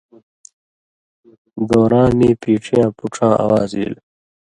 دوراں 1.67 2.09
مِیں 2.17 2.35
پیڇی 2.41 2.73
یاں 2.77 2.89
پُوڇاں 2.97 3.33
اواز 3.43 3.71
ایل۔ 3.77 3.93